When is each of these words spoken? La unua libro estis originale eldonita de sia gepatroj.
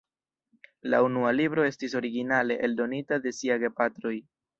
La 0.93 1.01
unua 1.07 1.33
libro 1.35 1.65
estis 1.71 1.93
originale 1.99 2.57
eldonita 2.69 3.21
de 3.27 3.35
sia 3.41 3.59
gepatroj. 3.65 4.15